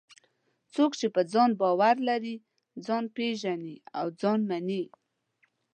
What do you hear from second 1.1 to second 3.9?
په ځان باور لري، ځان پېژني